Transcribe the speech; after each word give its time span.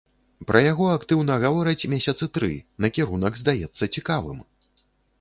Пра 0.51 0.61
яго 0.71 0.87
актыўна 0.93 1.35
гавораць 1.43 1.87
месяцы 1.95 2.31
тры, 2.39 2.51
накірунак 2.87 3.41
здаецца 3.45 3.93
цікавым. 3.95 4.47